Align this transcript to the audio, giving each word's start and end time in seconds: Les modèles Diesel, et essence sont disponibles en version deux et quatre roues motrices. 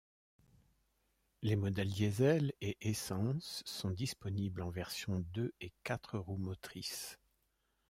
Les 1.43 1.55
modèles 1.55 1.91
Diesel, 1.93 2.53
et 2.59 2.75
essence 2.89 3.61
sont 3.67 3.91
disponibles 3.91 4.63
en 4.63 4.71
version 4.71 5.19
deux 5.31 5.53
et 5.61 5.71
quatre 5.83 6.17
roues 6.17 6.37
motrices. 6.37 7.19